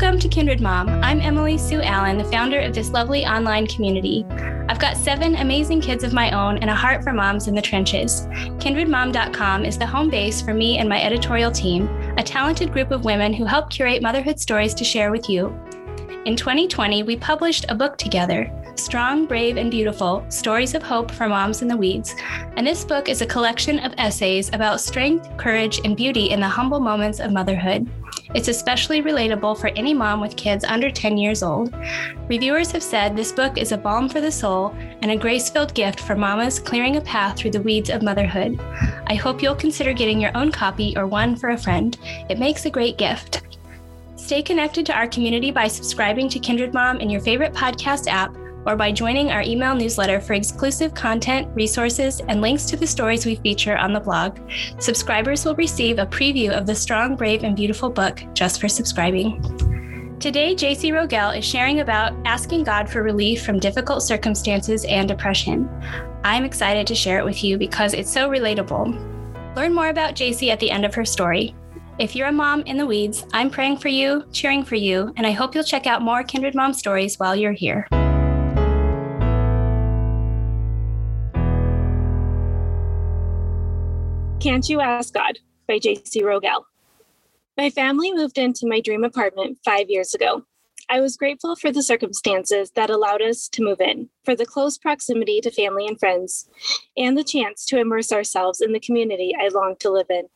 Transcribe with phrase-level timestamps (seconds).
[0.00, 0.88] Welcome to Kindred Mom.
[1.02, 4.24] I'm Emily Sue Allen, the founder of this lovely online community.
[4.68, 7.60] I've got seven amazing kids of my own and a heart for moms in the
[7.60, 8.28] trenches.
[8.60, 13.04] KindredMom.com is the home base for me and my editorial team, a talented group of
[13.04, 15.48] women who help curate motherhood stories to share with you.
[16.26, 21.28] In 2020, we published a book together, Strong, Brave, and Beautiful Stories of Hope for
[21.28, 22.14] Moms in the Weeds.
[22.56, 26.48] And this book is a collection of essays about strength, courage, and beauty in the
[26.48, 27.88] humble moments of motherhood.
[28.34, 31.74] It's especially relatable for any mom with kids under 10 years old.
[32.28, 35.74] Reviewers have said this book is a balm for the soul and a grace filled
[35.74, 38.60] gift for mamas clearing a path through the weeds of motherhood.
[39.06, 41.96] I hope you'll consider getting your own copy or one for a friend.
[42.28, 43.42] It makes a great gift.
[44.16, 48.36] Stay connected to our community by subscribing to Kindred Mom in your favorite podcast app
[48.66, 53.24] or by joining our email newsletter for exclusive content, resources, and links to the stories
[53.24, 54.38] we feature on the blog.
[54.78, 59.40] Subscribers will receive a preview of the strong, brave, and beautiful book just for subscribing.
[60.20, 65.68] Today, Jacey Rogel is sharing about asking God for relief from difficult circumstances and depression.
[66.24, 69.54] I'm excited to share it with you because it's so relatable.
[69.54, 71.54] Learn more about Jacey at the end of her story.
[71.98, 75.26] If you're a mom in the weeds, I'm praying for you, cheering for you, and
[75.26, 77.88] I hope you'll check out more Kindred Mom stories while you're here.
[84.40, 86.62] Can't You Ask God by Jacey Rogel.
[87.56, 90.44] My family moved into my dream apartment five years ago.
[90.88, 94.78] I was grateful for the circumstances that allowed us to move in, for the close
[94.78, 96.48] proximity to family and friends,
[96.96, 100.28] and the chance to immerse ourselves in the community I longed to live in.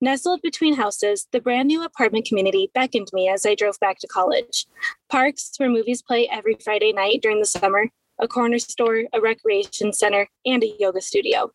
[0.00, 4.08] Nestled between houses, the brand new apartment community beckoned me as I drove back to
[4.08, 4.66] college.
[5.08, 7.90] Parks where movies play every Friday night during the summer,
[8.20, 11.50] a corner store, a recreation center, and a yoga studio.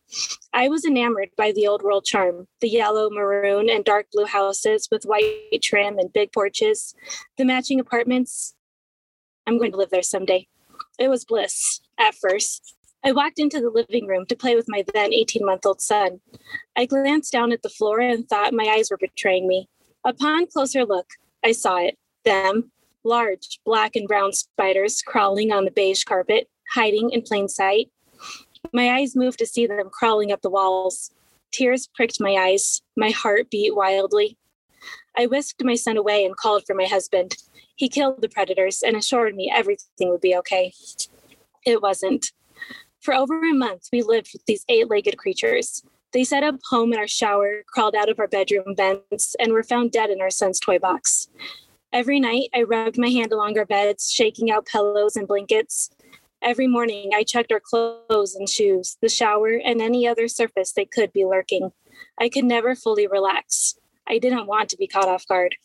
[0.52, 4.88] I was enamored by the old world charm the yellow, maroon, and dark blue houses
[4.90, 6.94] with white trim and big porches,
[7.38, 8.54] the matching apartments.
[9.46, 10.48] I'm going to live there someday.
[10.98, 12.74] It was bliss at first.
[13.04, 16.20] I walked into the living room to play with my then 18 month old son.
[16.76, 19.68] I glanced down at the floor and thought my eyes were betraying me.
[20.04, 21.06] Upon closer look,
[21.44, 22.72] I saw it them,
[23.04, 27.90] large black and brown spiders crawling on the beige carpet, hiding in plain sight.
[28.72, 31.10] My eyes moved to see them crawling up the walls.
[31.52, 32.82] Tears pricked my eyes.
[32.96, 34.36] My heart beat wildly.
[35.16, 37.36] I whisked my son away and called for my husband.
[37.74, 40.72] He killed the predators and assured me everything would be okay.
[41.64, 42.32] It wasn't.
[43.00, 45.82] For over a month, we lived with these eight legged creatures.
[46.12, 49.62] They set up home in our shower, crawled out of our bedroom vents, and were
[49.62, 51.28] found dead in our son's toy box.
[51.92, 55.90] Every night, I rubbed my hand along our beds, shaking out pillows and blankets.
[56.46, 60.84] Every morning, I checked our clothes and shoes, the shower, and any other surface they
[60.84, 61.72] could be lurking.
[62.20, 63.74] I could never fully relax.
[64.06, 65.56] I didn't want to be caught off guard.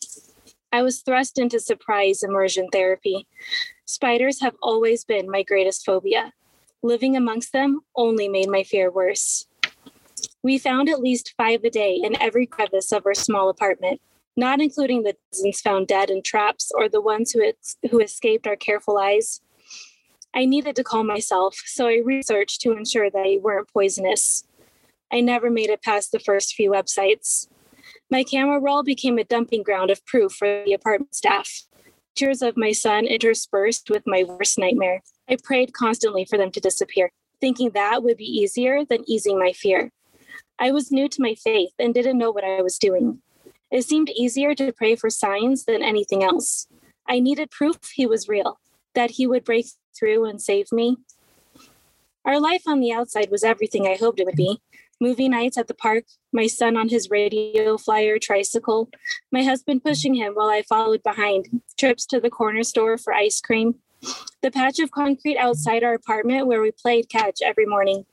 [0.72, 3.28] I was thrust into surprise immersion therapy.
[3.84, 6.32] Spiders have always been my greatest phobia.
[6.82, 9.46] Living amongst them only made my fear worse.
[10.42, 14.00] We found at least five a day in every crevice of our small apartment,
[14.36, 18.48] not including the dozens found dead in traps or the ones who, ex- who escaped
[18.48, 19.40] our careful eyes.
[20.34, 24.44] I needed to calm myself, so I researched to ensure they weren't poisonous.
[25.12, 27.48] I never made it past the first few websites.
[28.10, 31.64] My camera roll became a dumping ground of proof for the apartment staff.
[32.14, 35.02] Tears of my son interspersed with my worst nightmare.
[35.28, 37.10] I prayed constantly for them to disappear,
[37.40, 39.90] thinking that would be easier than easing my fear.
[40.58, 43.20] I was new to my faith and didn't know what I was doing.
[43.70, 46.66] It seemed easier to pray for signs than anything else.
[47.08, 48.58] I needed proof he was real,
[48.94, 49.66] that he would break
[49.98, 50.96] through and save me.
[52.24, 54.60] Our life on the outside was everything I hoped it would be.
[55.00, 58.88] Movie nights at the park, my son on his radio flyer tricycle,
[59.32, 63.40] my husband pushing him while I followed behind, trips to the corner store for ice
[63.40, 63.74] cream,
[64.42, 68.06] the patch of concrete outside our apartment where we played catch every morning.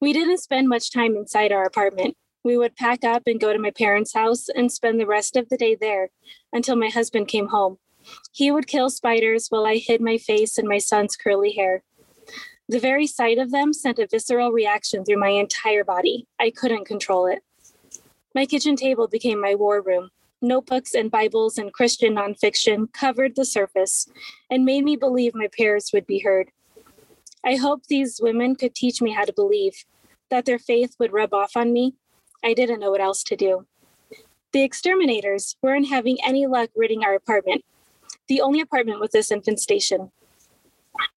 [0.00, 2.16] We didn't spend much time inside our apartment.
[2.42, 5.48] We would pack up and go to my parents' house and spend the rest of
[5.48, 6.10] the day there
[6.52, 7.78] until my husband came home.
[8.32, 11.82] He would kill spiders while I hid my face in my son's curly hair.
[12.68, 16.26] The very sight of them sent a visceral reaction through my entire body.
[16.38, 17.42] I couldn't control it.
[18.34, 20.10] My kitchen table became my war room.
[20.40, 24.08] Notebooks and Bibles and Christian nonfiction covered the surface
[24.48, 26.50] and made me believe my prayers would be heard.
[27.44, 29.84] I hoped these women could teach me how to believe,
[30.30, 31.94] that their faith would rub off on me.
[32.44, 33.66] I didn't know what else to do.
[34.52, 37.64] The exterminators weren't having any luck ridding our apartment
[38.30, 40.12] the only apartment with this infant station.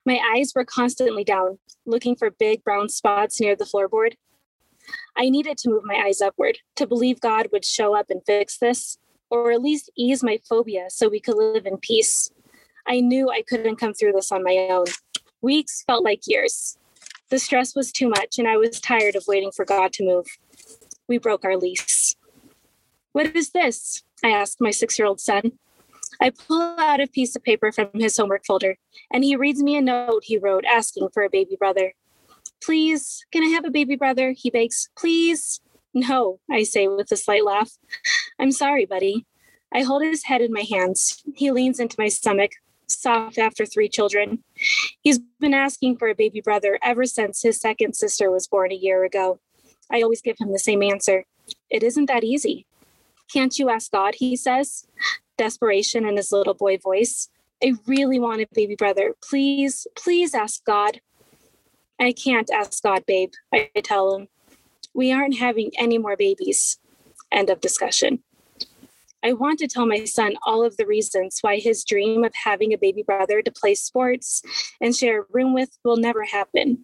[0.04, 4.14] My eyes were constantly down, looking for big brown spots near the floorboard.
[5.16, 8.58] I needed to move my eyes upward to believe God would show up and fix
[8.58, 8.98] this,
[9.30, 12.32] or at least ease my phobia so we could live in peace.
[12.88, 14.86] I knew I couldn't come through this on my own.
[15.40, 16.80] Weeks felt like years.
[17.30, 20.26] The stress was too much, and I was tired of waiting for God to move.
[21.08, 22.16] We broke our lease.
[23.12, 24.02] What is this?
[24.24, 25.52] I asked my six year old son.
[26.22, 28.78] I pull out a piece of paper from his homework folder,
[29.12, 31.94] and he reads me a note he wrote asking for a baby brother.
[32.64, 34.32] Please, can I have a baby brother?
[34.32, 34.90] He begs.
[34.98, 35.60] Please.
[35.94, 37.72] No, I say with a slight laugh.
[38.40, 39.26] I'm sorry, buddy.
[39.74, 41.24] I hold his head in my hands.
[41.36, 42.52] He leans into my stomach,
[42.88, 44.44] soft after three children.
[45.02, 48.76] He's been asking for a baby brother ever since his second sister was born a
[48.76, 49.40] year ago.
[49.92, 51.26] I always give him the same answer
[51.70, 52.66] It isn't that easy.
[53.32, 54.16] Can't you ask God?
[54.16, 54.88] He says,
[55.38, 57.30] desperation in his little boy voice.
[57.64, 59.16] I really want a baby brother.
[59.28, 61.02] Please, please ask God.
[62.00, 64.28] I can't ask God, babe, I tell him.
[64.94, 66.78] We aren't having any more babies.
[67.32, 68.22] End of discussion.
[69.24, 72.74] I want to tell my son all of the reasons why his dream of having
[72.74, 74.42] a baby brother to play sports
[74.82, 76.84] and share a room with will never happen.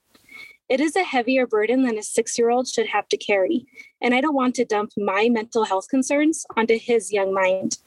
[0.70, 3.66] It is a heavier burden than a six year old should have to carry,
[4.02, 7.80] and I don't want to dump my mental health concerns onto his young mind.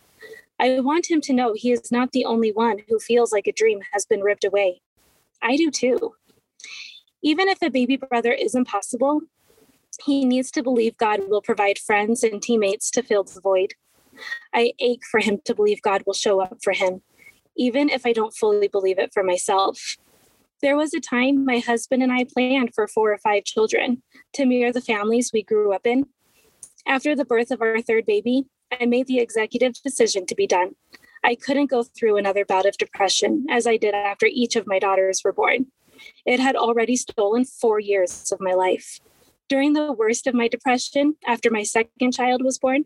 [0.59, 3.53] I want him to know he is not the only one who feels like a
[3.53, 4.83] dream has been ripped away.
[5.41, 6.15] I do too.
[7.23, 9.21] Even if a baby brother is impossible,
[10.05, 13.75] he needs to believe God will provide friends and teammates to fill the void.
[14.53, 17.03] I ache for him to believe God will show up for him,
[17.57, 19.97] even if I don't fully believe it for myself.
[20.63, 24.05] There was a time my husband and I planned for four or five children
[24.35, 26.07] to mirror the families we grew up in.
[26.87, 28.45] After the birth of our third baby,
[28.81, 30.77] I made the executive decision to be done.
[31.25, 34.79] I couldn't go through another bout of depression as I did after each of my
[34.79, 35.67] daughters were born.
[36.25, 39.01] It had already stolen four years of my life.
[39.49, 42.85] During the worst of my depression, after my second child was born,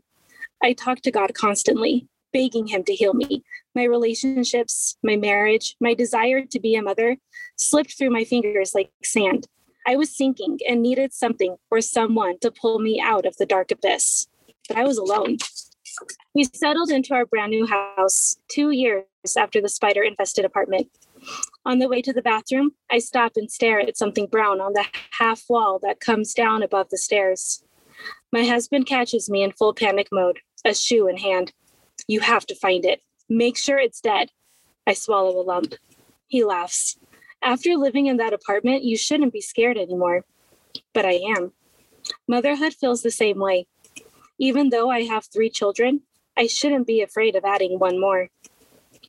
[0.62, 3.44] I talked to God constantly, begging Him to heal me.
[3.74, 7.16] My relationships, my marriage, my desire to be a mother
[7.56, 9.46] slipped through my fingers like sand.
[9.86, 13.70] I was sinking and needed something or someone to pull me out of the dark
[13.70, 14.26] abyss.
[14.68, 15.38] But I was alone.
[16.34, 19.04] We settled into our brand new house two years
[19.38, 20.88] after the spider infested apartment.
[21.64, 24.84] On the way to the bathroom, I stop and stare at something brown on the
[25.18, 27.62] half wall that comes down above the stairs.
[28.32, 31.52] My husband catches me in full panic mode, a shoe in hand.
[32.06, 33.02] You have to find it.
[33.28, 34.30] Make sure it's dead.
[34.86, 35.74] I swallow a lump.
[36.28, 36.98] He laughs.
[37.42, 40.24] After living in that apartment, you shouldn't be scared anymore.
[40.92, 41.52] But I am.
[42.28, 43.66] Motherhood feels the same way.
[44.38, 46.02] Even though I have three children,
[46.36, 48.28] I shouldn't be afraid of adding one more.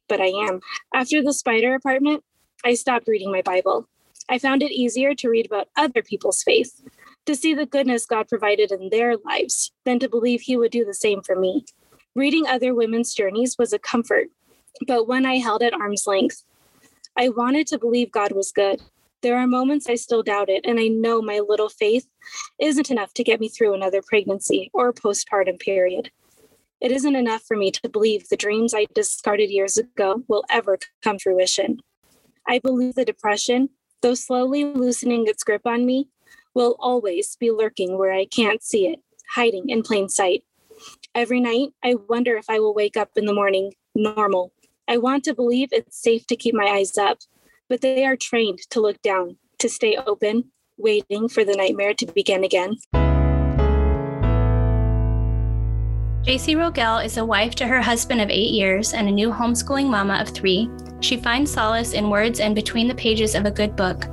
[0.08, 0.62] But I am.
[0.94, 2.24] After the spider apartment,
[2.64, 3.88] I stopped reading my Bible.
[4.30, 6.82] I found it easier to read about other people's faith,
[7.26, 10.84] to see the goodness God provided in their lives, than to believe He would do
[10.86, 11.66] the same for me.
[12.18, 14.30] Reading other women's journeys was a comfort,
[14.88, 16.44] but one I held at arm's length.
[17.16, 18.82] I wanted to believe God was good.
[19.22, 22.08] There are moments I still doubt it, and I know my little faith
[22.60, 26.10] isn't enough to get me through another pregnancy or postpartum period.
[26.82, 30.80] It isn't enough for me to believe the dreams I discarded years ago will ever
[31.04, 31.82] come fruition.
[32.48, 33.70] I believe the depression,
[34.02, 36.10] though slowly loosening its grip on me,
[36.56, 39.04] will always be lurking where I can't see it,
[39.36, 40.44] hiding in plain sight.
[41.16, 44.52] Every night, I wonder if I will wake up in the morning normal.
[44.88, 47.20] I want to believe it's safe to keep my eyes up,
[47.70, 52.06] but they are trained to look down, to stay open, waiting for the nightmare to
[52.06, 52.78] begin again.
[56.24, 59.90] Jacey Rogel is a wife to her husband of eight years and a new homeschooling
[59.90, 60.70] mama of three.
[61.00, 64.04] She finds solace in words and between the pages of a good book.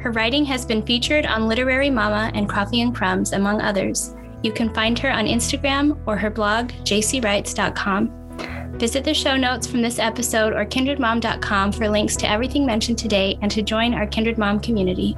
[0.00, 4.14] Her writing has been featured on Literary Mama and Coffee and Crumbs, among others.
[4.42, 8.14] You can find her on Instagram or her blog, jcwrites.com.
[8.78, 13.36] Visit the show notes from this episode or kindredmom.com for links to everything mentioned today
[13.42, 15.16] and to join our Kindred Mom community.